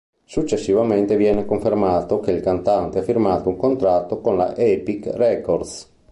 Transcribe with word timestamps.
Successivamente 0.25 1.15
viene 1.15 1.45
confermato 1.45 2.19
che 2.21 2.31
il 2.31 2.41
cantante 2.41 2.97
ha 2.97 3.01
firmato 3.03 3.49
un 3.49 3.55
contratto 3.55 4.19
con 4.19 4.35
la 4.35 4.55
Epic 4.55 5.05
Records. 5.13 5.93